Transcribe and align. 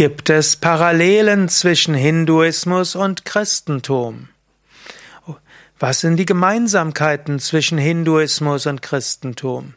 Gibt 0.00 0.30
es 0.30 0.56
Parallelen 0.56 1.50
zwischen 1.50 1.92
Hinduismus 1.92 2.96
und 2.96 3.26
Christentum? 3.26 4.30
Was 5.78 6.00
sind 6.00 6.16
die 6.16 6.24
Gemeinsamkeiten 6.24 7.38
zwischen 7.38 7.76
Hinduismus 7.76 8.64
und 8.64 8.80
Christentum? 8.80 9.74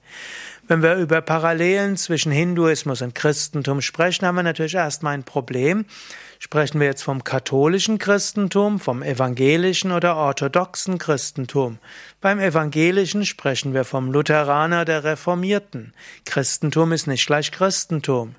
Wenn 0.72 0.82
wir 0.82 0.94
über 0.94 1.20
Parallelen 1.20 1.98
zwischen 1.98 2.32
Hinduismus 2.32 3.02
und 3.02 3.14
Christentum 3.14 3.82
sprechen, 3.82 4.24
haben 4.24 4.36
wir 4.36 4.42
natürlich 4.42 4.72
erstmal 4.72 5.12
ein 5.12 5.22
Problem. 5.22 5.84
Sprechen 6.38 6.80
wir 6.80 6.86
jetzt 6.86 7.02
vom 7.02 7.24
katholischen 7.24 7.98
Christentum, 7.98 8.80
vom 8.80 9.02
evangelischen 9.02 9.92
oder 9.92 10.16
orthodoxen 10.16 10.96
Christentum? 10.96 11.76
Beim 12.22 12.40
evangelischen 12.40 13.26
sprechen 13.26 13.74
wir 13.74 13.84
vom 13.84 14.10
Lutheraner 14.10 14.86
der 14.86 15.04
Reformierten. 15.04 15.92
Christentum 16.24 16.92
ist 16.92 17.06
nicht 17.06 17.26
gleich 17.26 17.52
Christentum. 17.52 18.34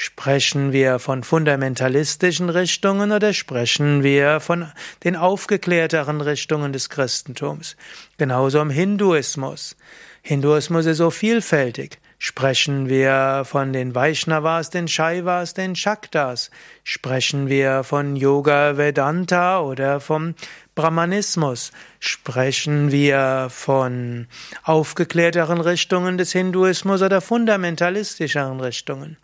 Sprechen 0.00 0.72
wir 0.72 1.00
von 1.00 1.24
fundamentalistischen 1.24 2.50
Richtungen 2.50 3.10
oder 3.10 3.32
sprechen 3.32 4.04
wir 4.04 4.38
von 4.38 4.70
den 5.02 5.16
aufgeklärteren 5.16 6.20
Richtungen 6.20 6.72
des 6.72 6.88
Christentums? 6.88 7.76
Genauso 8.16 8.60
im 8.60 8.70
Hinduismus. 8.70 9.74
Hinduismus 10.22 10.86
ist 10.86 10.98
so 10.98 11.10
vielfältig. 11.10 11.98
Sprechen 12.20 12.88
wir 12.88 13.42
von 13.44 13.72
den 13.72 13.92
Vaishnavas, 13.92 14.70
den 14.70 14.86
Shaivas, 14.86 15.54
den 15.54 15.74
Shaktas? 15.74 16.52
Sprechen 16.84 17.48
wir 17.48 17.82
von 17.82 18.14
Yoga 18.14 18.76
Vedanta 18.76 19.60
oder 19.62 19.98
vom 19.98 20.36
Brahmanismus? 20.76 21.72
Sprechen 21.98 22.92
wir 22.92 23.48
von 23.50 24.28
aufgeklärteren 24.62 25.60
Richtungen 25.60 26.18
des 26.18 26.30
Hinduismus 26.30 27.02
oder 27.02 27.20
fundamentalistischeren 27.20 28.60
Richtungen? 28.60 29.16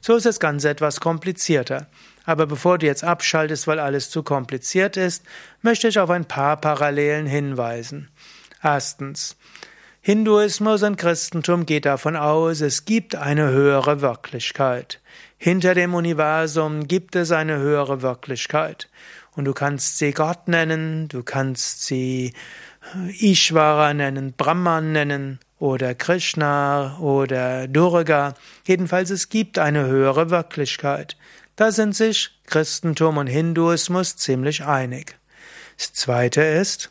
So 0.00 0.16
ist 0.16 0.26
das 0.26 0.40
Ganze 0.40 0.70
etwas 0.70 1.00
komplizierter. 1.00 1.86
Aber 2.24 2.46
bevor 2.46 2.78
du 2.78 2.86
jetzt 2.86 3.04
abschaltest, 3.04 3.66
weil 3.66 3.78
alles 3.78 4.10
zu 4.10 4.22
kompliziert 4.22 4.96
ist, 4.96 5.24
möchte 5.62 5.88
ich 5.88 5.98
auf 5.98 6.10
ein 6.10 6.26
paar 6.26 6.56
Parallelen 6.58 7.26
hinweisen. 7.26 8.08
Erstens. 8.62 9.36
Hinduismus 10.02 10.82
und 10.82 10.96
Christentum 10.96 11.66
geht 11.66 11.84
davon 11.84 12.16
aus, 12.16 12.62
es 12.62 12.86
gibt 12.86 13.16
eine 13.16 13.50
höhere 13.50 14.00
Wirklichkeit. 14.00 15.00
Hinter 15.36 15.74
dem 15.74 15.94
Universum 15.94 16.86
gibt 16.86 17.16
es 17.16 17.32
eine 17.32 17.58
höhere 17.58 18.00
Wirklichkeit. 18.00 18.88
Und 19.32 19.44
du 19.44 19.52
kannst 19.52 19.98
sie 19.98 20.12
Gott 20.12 20.48
nennen, 20.48 21.08
du 21.08 21.22
kannst 21.22 21.84
sie 21.84 22.32
Ishvara 23.18 23.92
nennen, 23.92 24.32
Brahman 24.32 24.92
nennen 24.92 25.38
oder 25.60 25.94
Krishna 25.94 26.98
oder 26.98 27.68
Durga. 27.68 28.34
Jedenfalls 28.66 29.10
es 29.10 29.28
gibt 29.28 29.58
eine 29.58 29.86
höhere 29.86 30.30
Wirklichkeit. 30.30 31.16
Da 31.54 31.70
sind 31.70 31.94
sich 31.94 32.30
Christentum 32.46 33.18
und 33.18 33.28
Hinduismus 33.28 34.16
ziemlich 34.16 34.64
einig. 34.64 35.16
Das 35.76 35.92
zweite 35.92 36.42
ist, 36.42 36.90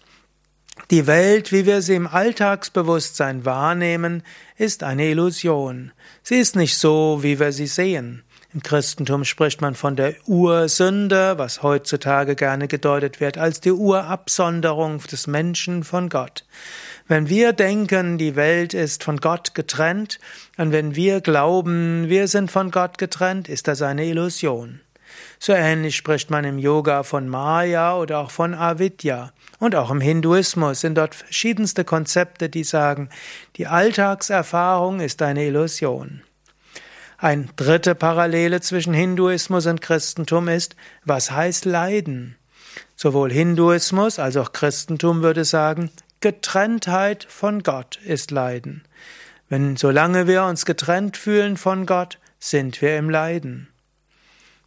die 0.91 1.07
Welt, 1.07 1.51
wie 1.51 1.65
wir 1.65 1.81
sie 1.81 1.95
im 1.95 2.07
Alltagsbewusstsein 2.07 3.43
wahrnehmen, 3.43 4.23
ist 4.57 4.83
eine 4.83 5.07
Illusion. 5.07 5.91
Sie 6.23 6.35
ist 6.35 6.55
nicht 6.55 6.77
so, 6.77 7.19
wie 7.21 7.39
wir 7.39 7.51
sie 7.51 7.67
sehen. 7.67 8.23
Im 8.51 8.63
Christentum 8.63 9.25
spricht 9.25 9.61
man 9.61 9.75
von 9.75 9.95
der 9.95 10.15
Ursünde, 10.25 11.37
was 11.37 11.61
heutzutage 11.61 12.35
gerne 12.35 12.67
gedeutet 12.67 13.19
wird 13.19 13.37
als 13.37 13.61
die 13.61 13.71
Urabsonderung 13.71 14.97
des 15.03 15.27
Menschen 15.27 15.83
von 15.83 16.09
Gott. 16.09 16.45
Wenn 17.07 17.29
wir 17.29 17.53
denken, 17.53 18.17
die 18.17 18.35
Welt 18.35 18.73
ist 18.73 19.03
von 19.03 19.17
Gott 19.17 19.53
getrennt, 19.53 20.19
und 20.57 20.71
wenn 20.71 20.95
wir 20.95 21.21
glauben, 21.21 22.09
wir 22.09 22.27
sind 22.27 22.49
von 22.49 22.71
Gott 22.71 22.97
getrennt, 22.97 23.47
ist 23.49 23.67
das 23.67 23.83
eine 23.83 24.05
Illusion. 24.05 24.79
So 25.37 25.53
ähnlich 25.53 25.95
spricht 25.95 26.31
man 26.31 26.43
im 26.43 26.57
Yoga 26.57 27.03
von 27.03 27.29
Maya 27.29 27.97
oder 27.97 28.17
auch 28.17 28.31
von 28.31 28.55
Avidya. 28.55 29.31
Und 29.59 29.75
auch 29.75 29.91
im 29.91 30.01
Hinduismus 30.01 30.81
sind 30.81 30.97
dort 30.97 31.13
verschiedenste 31.13 31.83
Konzepte, 31.83 32.49
die 32.49 32.63
sagen, 32.63 33.09
die 33.57 33.67
Alltagserfahrung 33.67 35.01
ist 35.01 35.21
eine 35.21 35.45
Illusion. 35.45 36.23
Ein 37.21 37.49
dritte 37.57 37.95
Parallele 37.95 38.61
zwischen 38.61 38.93
Hinduismus 38.93 39.65
und 39.65 39.81
Christentum 39.81 40.47
ist, 40.47 40.77
was 41.03 41.31
heißt 41.31 41.65
Leiden? 41.65 42.37
Sowohl 42.95 43.29
Hinduismus 43.29 44.19
als 44.19 44.37
auch 44.37 44.53
Christentum 44.53 45.21
würde 45.21 45.43
sagen, 45.43 45.91
Getrenntheit 46.21 47.25
von 47.29 47.61
Gott 47.61 47.99
ist 48.05 48.31
Leiden. 48.31 48.83
Wenn 49.49 49.75
solange 49.75 50.27
wir 50.27 50.43
uns 50.45 50.65
getrennt 50.65 51.17
fühlen 51.17 51.57
von 51.57 51.85
Gott, 51.85 52.19
sind 52.39 52.81
wir 52.81 52.97
im 52.97 53.09
Leiden. 53.09 53.67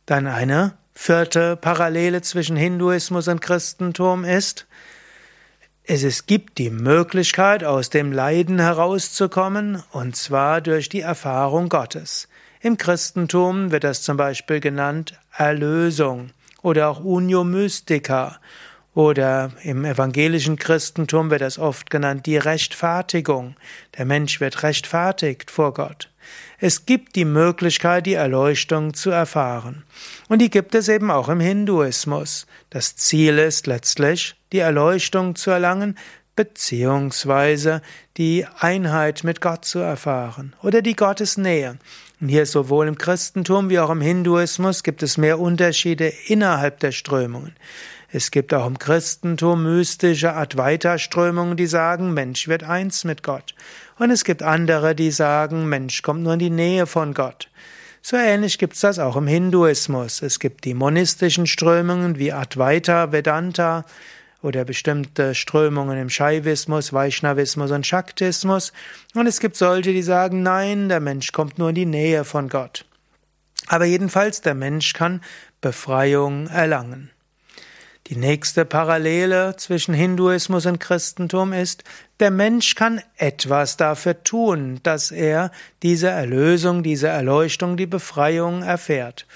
Dann 0.05 0.27
eine 0.27 0.75
vierte 0.93 1.57
Parallele 1.57 2.21
zwischen 2.21 2.57
Hinduismus 2.57 3.29
und 3.29 3.41
Christentum 3.41 4.25
ist, 4.25 4.67
es 5.85 6.27
gibt 6.27 6.59
die 6.59 6.71
Möglichkeit, 6.71 7.65
aus 7.65 7.91
dem 7.91 8.13
Leiden 8.13 8.61
herauszukommen, 8.61 9.83
und 9.91 10.15
zwar 10.15 10.61
durch 10.61 10.89
die 10.89 11.01
Erfahrung 11.01 11.69
Gottes. 11.69 12.29
Im 12.61 12.77
Christentum 12.77 13.73
wird 13.73 13.83
das 13.83 14.03
zum 14.03 14.17
Beispiel 14.17 14.61
genannt 14.61 15.19
Erlösung 15.37 16.31
oder 16.63 16.89
auch 16.89 17.01
Unio 17.01 17.43
Mystica 17.43 18.39
oder 18.95 19.51
im 19.63 19.85
evangelischen 19.85 20.57
Christentum 20.57 21.31
wird 21.31 21.41
das 21.41 21.59
oft 21.59 21.91
genannt 21.91 22.27
die 22.27 22.37
Rechtfertigung. 22.37 23.57
Der 23.99 24.05
Mensch 24.05 24.41
wird 24.41 24.63
rechtfertigt 24.63 25.51
vor 25.51 25.75
Gott. 25.75 26.11
Es 26.65 26.87
gibt 26.87 27.17
die 27.17 27.25
Möglichkeit, 27.25 28.07
die 28.07 28.15
Erleuchtung 28.15 28.95
zu 28.95 29.11
erfahren. 29.11 29.83
Und 30.29 30.39
die 30.39 30.49
gibt 30.49 30.77
es 30.77 30.89
eben 30.89 31.11
auch 31.11 31.29
im 31.29 31.41
Hinduismus. 31.41 32.47
Das 32.71 32.95
Ziel 32.95 33.39
ist 33.39 33.67
letztlich, 33.67 34.37
die 34.53 34.61
Erleuchtung 34.61 35.35
zu 35.35 35.51
erlangen, 35.51 35.99
beziehungsweise 36.37 37.83
die 38.17 38.47
Einheit 38.61 39.25
mit 39.25 39.41
Gott 39.41 39.65
zu 39.65 39.81
erfahren 39.81 40.55
oder 40.63 40.83
die 40.83 40.95
Gottesnähe. 40.95 41.79
Und 42.21 42.29
hier 42.29 42.47
sowohl 42.47 42.87
im 42.87 42.97
Christentum 42.97 43.69
wie 43.69 43.81
auch 43.81 43.91
im 43.91 44.01
Hinduismus 44.01 44.85
gibt 44.85 45.03
es 45.03 45.19
mehr 45.19 45.41
Unterschiede 45.41 46.13
innerhalb 46.29 46.79
der 46.79 46.93
Strömungen. 46.93 47.57
Es 48.15 48.31
gibt 48.31 48.53
auch 48.53 48.67
im 48.67 48.79
Christentum 48.79 49.63
mystische 49.63 50.35
Advaita-Strömungen, 50.35 51.57
die 51.57 51.67
sagen, 51.67 52.13
Mensch 52.13 52.47
wird 52.47 52.63
eins 52.63 53.05
mit 53.05 53.23
Gott. 53.23 53.55
Und 53.99 54.11
es 54.11 54.25
gibt 54.25 54.43
andere, 54.43 54.95
die 54.95 55.11
sagen, 55.11 55.67
Mensch 55.67 56.03
kommt 56.03 56.23
nur 56.23 56.35
in 56.35 56.39
die 56.39 56.51
Nähe 56.51 56.87
von 56.87 57.15
Gott. 57.15 57.49
So 58.03 58.19
ähnlich 58.19 58.59
gibt 58.59 58.75
es 58.75 58.81
das 58.81 58.99
auch 58.99 59.17
im 59.17 59.27
Hinduismus. 59.27 60.21
Es 60.21 60.41
gibt 60.41 60.67
die 60.67 60.75
monistischen 60.75 61.47
Strömungen 61.47 62.19
wie 62.19 62.35
Advaita, 62.35 63.13
Vedanta 63.13 63.87
oder 64.43 64.67
bestimmte 64.67 65.35
Strömungen 65.35 65.97
im 65.97 66.11
Shaivismus, 66.11 66.93
Vaishnavismus 66.93 67.71
und 67.71 67.87
Shaktismus. 67.87 68.75
Und 69.15 69.27
es 69.27 69.41
gibt 69.41 69.57
solche, 69.57 69.95
die 69.95 70.03
sagen, 70.03 70.43
nein, 70.43 70.91
der 70.91 71.01
Mensch 71.01 71.33
kommt 71.33 71.57
nur 71.57 71.71
in 71.71 71.77
die 71.77 71.87
Nähe 71.87 72.25
von 72.25 72.51
Gott. 72.51 72.85
Aber 73.69 73.87
jedenfalls, 73.87 74.43
der 74.43 74.55
Mensch 74.55 74.93
kann 74.93 75.23
Befreiung 75.63 76.49
erlangen. 76.49 77.11
Die 78.09 78.17
nächste 78.17 78.65
Parallele 78.65 79.55
zwischen 79.57 79.95
Hinduismus 79.95 80.67
und 80.67 80.81
Christentum 80.81 81.53
ist, 81.53 81.85
der 82.19 82.33
Mensch 82.33 82.75
kann 82.75 83.01
etwas 83.17 83.77
dafür 83.77 84.25
tun, 84.25 84.81
dass 84.83 85.13
er 85.13 85.53
diese 85.83 86.09
Erlösung, 86.09 86.83
diese 86.83 87.09
Erleuchtung, 87.09 87.77
die 87.77 87.87
Befreiung 87.87 88.63
erfährt. 88.63 89.27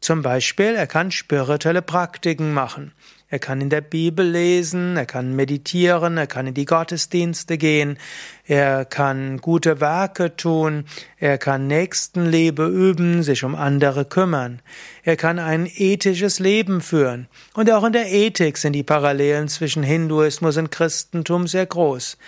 Zum 0.00 0.22
Beispiel, 0.22 0.74
er 0.76 0.86
kann 0.86 1.10
spirituelle 1.10 1.82
Praktiken 1.82 2.54
machen. 2.54 2.92
Er 3.32 3.38
kann 3.38 3.60
in 3.60 3.70
der 3.70 3.82
Bibel 3.82 4.26
lesen, 4.26 4.96
er 4.96 5.06
kann 5.06 5.36
meditieren, 5.36 6.16
er 6.16 6.26
kann 6.26 6.48
in 6.48 6.54
die 6.54 6.64
Gottesdienste 6.64 7.58
gehen, 7.58 7.96
er 8.44 8.84
kann 8.84 9.36
gute 9.38 9.80
Werke 9.80 10.34
tun, 10.34 10.84
er 11.18 11.38
kann 11.38 11.68
Nächstenliebe 11.68 12.66
üben, 12.66 13.22
sich 13.22 13.44
um 13.44 13.54
andere 13.54 14.04
kümmern. 14.04 14.62
Er 15.04 15.16
kann 15.16 15.38
ein 15.38 15.70
ethisches 15.72 16.40
Leben 16.40 16.80
führen. 16.80 17.28
Und 17.54 17.70
auch 17.70 17.84
in 17.84 17.92
der 17.92 18.10
Ethik 18.10 18.56
sind 18.56 18.72
die 18.72 18.82
Parallelen 18.82 19.46
zwischen 19.46 19.84
Hinduismus 19.84 20.56
und 20.56 20.72
Christentum 20.72 21.46
sehr 21.46 21.66
groß. 21.66 22.18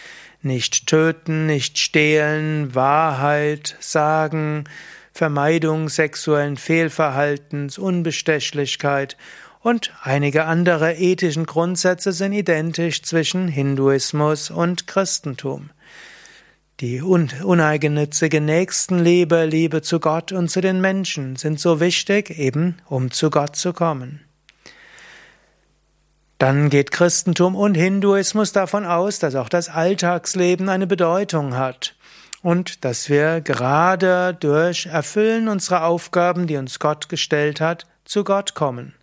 Nicht 0.42 0.86
töten, 0.86 1.46
nicht 1.46 1.78
stehlen, 1.78 2.76
Wahrheit 2.76 3.76
sagen, 3.80 4.64
Vermeidung 5.12 5.90
sexuellen 5.90 6.56
Fehlverhaltens, 6.56 7.78
Unbestechlichkeit 7.78 9.16
und 9.60 9.92
einige 10.02 10.44
andere 10.46 10.94
ethischen 10.94 11.46
Grundsätze 11.46 12.12
sind 12.12 12.32
identisch 12.32 13.02
zwischen 13.02 13.46
Hinduismus 13.46 14.50
und 14.50 14.86
Christentum. 14.86 15.70
Die 16.80 17.00
uneigennützige 17.00 18.40
Nächstenliebe, 18.40 19.44
Liebe 19.44 19.82
zu 19.82 20.00
Gott 20.00 20.32
und 20.32 20.48
zu 20.48 20.60
den 20.60 20.80
Menschen 20.80 21.36
sind 21.36 21.60
so 21.60 21.78
wichtig, 21.78 22.30
eben 22.30 22.78
um 22.88 23.12
zu 23.12 23.30
Gott 23.30 23.54
zu 23.54 23.72
kommen. 23.72 24.22
Dann 26.38 26.70
geht 26.70 26.90
Christentum 26.90 27.54
und 27.54 27.74
Hinduismus 27.74 28.50
davon 28.50 28.84
aus, 28.84 29.20
dass 29.20 29.36
auch 29.36 29.48
das 29.48 29.68
Alltagsleben 29.68 30.68
eine 30.68 30.88
Bedeutung 30.88 31.54
hat 31.54 31.94
und 32.42 32.84
dass 32.84 33.08
wir 33.08 33.40
gerade 33.40 34.36
durch 34.38 34.86
Erfüllen 34.86 35.48
unserer 35.48 35.84
Aufgaben, 35.84 36.46
die 36.46 36.56
uns 36.56 36.78
Gott 36.78 37.08
gestellt 37.08 37.60
hat, 37.60 37.86
zu 38.04 38.24
Gott 38.24 38.54
kommen. 38.54 38.94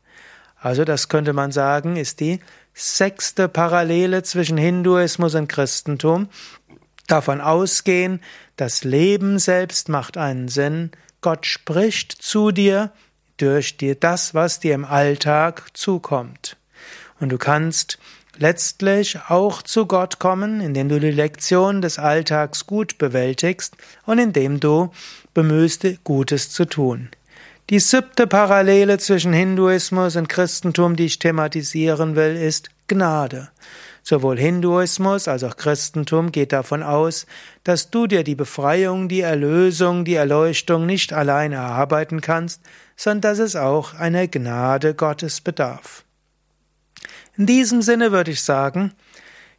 Also 0.58 0.84
das 0.84 1.08
könnte 1.08 1.34
man 1.34 1.52
sagen, 1.52 1.96
ist 1.96 2.20
die 2.20 2.42
sechste 2.74 3.48
Parallele 3.48 4.24
zwischen 4.24 4.58
Hinduismus 4.58 5.36
und 5.36 5.48
Christentum. 5.48 6.28
Davon 7.08 7.42
ausgehen, 7.42 8.22
das 8.58 8.84
Leben 8.84 9.40
selbst 9.40 9.90
macht 9.90 10.18
einen 10.18 10.50
Sinn, 10.50 10.92
Gott 11.22 11.46
spricht 11.46 12.12
zu 12.12 12.52
dir 12.52 12.92
durch 13.38 13.78
dir 13.78 13.96
das, 13.96 14.34
was 14.34 14.60
dir 14.60 14.74
im 14.74 14.86
Alltag 14.86 15.66
zukommt. 15.74 16.58
Und 17.20 17.30
du 17.30 17.38
kannst 17.38 17.98
letztlich 18.40 19.20
auch 19.28 19.62
zu 19.62 19.86
Gott 19.86 20.18
kommen, 20.18 20.62
indem 20.62 20.90
du 20.90 21.00
die 21.00 21.12
Lektion 21.12 21.82
des 21.82 22.00
Alltags 22.00 22.66
gut 22.66 22.98
bewältigst 22.98 23.76
und 24.06 24.18
indem 24.18 24.60
du 24.60 24.92
bemühst, 25.34 25.86
Gutes 26.04 26.50
zu 26.50 26.66
tun. 26.66 27.10
Die 27.70 27.80
siebte 27.80 28.26
Parallele 28.26 28.98
zwischen 28.98 29.32
Hinduismus 29.32 30.16
und 30.16 30.28
Christentum, 30.28 30.96
die 30.96 31.06
ich 31.06 31.20
thematisieren 31.20 32.16
will, 32.16 32.36
ist 32.36 32.70
Gnade. 32.88 33.50
Sowohl 34.02 34.40
Hinduismus 34.40 35.28
als 35.28 35.44
auch 35.44 35.56
Christentum 35.56 36.32
geht 36.32 36.52
davon 36.52 36.82
aus, 36.82 37.28
dass 37.64 37.92
du 37.92 38.08
dir 38.08 38.24
die 38.24 38.34
Befreiung, 38.34 39.08
die 39.08 39.22
Erlösung, 39.22 40.04
die 40.04 40.16
Erleuchtung 40.16 40.88
nicht 40.88 41.14
allein 41.14 41.52
erarbeiten 41.52 42.22
kannst, 42.22 42.62
sondern 42.96 43.22
dass 43.22 43.40
es 43.40 43.56
auch 43.56 43.94
einer 43.94 44.28
Gnade 44.28 44.96
Gottes 44.96 45.42
bedarf. 45.42 46.06
In 47.40 47.46
diesem 47.46 47.82
Sinne 47.82 48.12
würde 48.12 48.32
ich 48.32 48.44
sagen, 48.44 48.92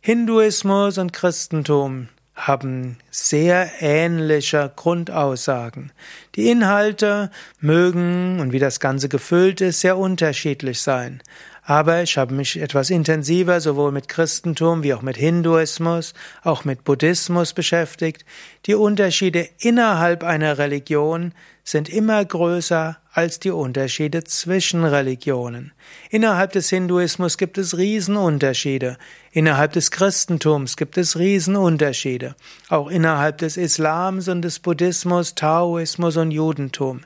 Hinduismus 0.02 0.98
und 0.98 1.14
Christentum 1.14 2.08
haben 2.34 2.98
sehr 3.10 3.70
ähnliche 3.80 4.70
Grundaussagen. 4.76 5.90
Die 6.34 6.50
Inhalte 6.50 7.30
mögen 7.58 8.38
und 8.38 8.52
wie 8.52 8.58
das 8.58 8.80
Ganze 8.80 9.08
gefüllt 9.08 9.62
ist, 9.62 9.80
sehr 9.80 9.96
unterschiedlich 9.96 10.82
sein. 10.82 11.22
Aber 11.70 12.02
ich 12.02 12.18
habe 12.18 12.34
mich 12.34 12.60
etwas 12.60 12.90
intensiver 12.90 13.60
sowohl 13.60 13.92
mit 13.92 14.08
Christentum 14.08 14.82
wie 14.82 14.92
auch 14.92 15.02
mit 15.02 15.16
Hinduismus, 15.16 16.14
auch 16.42 16.64
mit 16.64 16.82
Buddhismus 16.82 17.52
beschäftigt. 17.52 18.24
Die 18.66 18.74
Unterschiede 18.74 19.48
innerhalb 19.60 20.24
einer 20.24 20.58
Religion 20.58 21.32
sind 21.62 21.88
immer 21.88 22.24
größer 22.24 22.98
als 23.12 23.38
die 23.38 23.52
Unterschiede 23.52 24.24
zwischen 24.24 24.82
Religionen. 24.84 25.70
Innerhalb 26.10 26.50
des 26.54 26.70
Hinduismus 26.70 27.38
gibt 27.38 27.56
es 27.56 27.78
Riesenunterschiede. 27.78 28.98
Innerhalb 29.30 29.72
des 29.72 29.92
Christentums 29.92 30.76
gibt 30.76 30.98
es 30.98 31.16
Riesenunterschiede. 31.20 32.34
Auch 32.68 32.90
innerhalb 32.90 33.38
des 33.38 33.56
Islams 33.56 34.26
und 34.26 34.42
des 34.42 34.58
Buddhismus, 34.58 35.36
Taoismus 35.36 36.16
und 36.16 36.32
Judentum. 36.32 37.02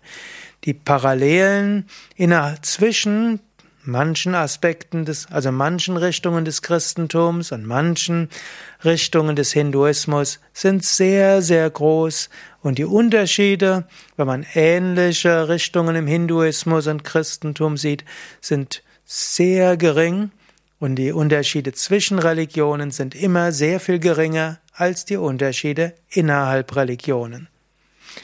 Die 0.65 0.73
Parallelen 0.73 1.87
zwischen 2.63 3.41
manchen 3.87 4.35
Aspekten 4.35 5.05
des, 5.05 5.27
also 5.31 5.53
manchen 5.53 5.97
Richtungen 5.97 6.45
des 6.45 6.63
Christentums 6.63 7.53
und 7.53 7.67
manchen 7.67 8.29
Richtungen 8.85 9.37
des 9.37 9.53
Hinduismus 9.53 10.41
sind 10.53 10.85
sehr, 10.85 11.43
sehr 11.43 11.69
groß 11.71 12.31
und 12.63 12.79
die 12.79 12.85
Unterschiede, 12.85 13.87
wenn 14.17 14.27
man 14.27 14.47
ähnliche 14.55 15.49
Richtungen 15.49 15.97
im 15.97 16.07
Hinduismus 16.07 16.87
und 16.87 17.05
Christentum 17.05 17.77
sieht, 17.77 18.05
sind 18.41 18.83
sehr 19.05 19.77
gering 19.77 20.31
und 20.81 20.97
die 20.97 21.13
Unterschiede 21.13 21.73
zwischen 21.73 22.19
Religionen 22.19 22.91
sind 22.91 23.15
immer 23.15 23.53
sehr 23.53 23.81
viel 23.81 23.99
geringer 23.99 24.59
als 24.73 25.05
die 25.05 25.17
Unterschiede 25.17 25.95
innerhalb 26.11 26.75
Religionen. 26.75 27.49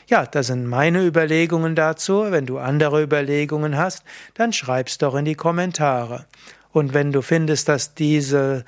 Ja, 0.07 0.27
das 0.27 0.49
sind 0.49 0.67
meine 0.67 1.05
Überlegungen 1.05 1.75
dazu. 1.75 2.27
Wenn 2.31 2.47
du 2.47 2.59
andere 2.59 3.03
Überlegungen 3.03 3.77
hast, 3.77 4.05
dann 4.35 4.53
schreib's 4.53 4.99
doch 4.99 5.15
in 5.15 5.25
die 5.25 5.35
Kommentare. 5.35 6.27
Und 6.73 6.95
wenn 6.95 7.13
du 7.13 7.21
findest, 7.23 7.69
dass 7.69 7.95
dieses 7.95 8.65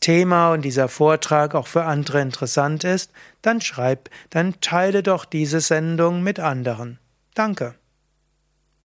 Thema 0.00 0.52
und 0.52 0.62
dieser 0.62 0.88
Vortrag 0.88 1.54
auch 1.54 1.66
für 1.66 1.84
andere 1.84 2.20
interessant 2.20 2.84
ist, 2.84 3.12
dann 3.40 3.60
schreib, 3.60 4.10
dann 4.30 4.60
teile 4.60 5.02
doch 5.02 5.24
diese 5.24 5.60
Sendung 5.60 6.22
mit 6.22 6.38
anderen. 6.38 6.98
Danke. 7.34 7.74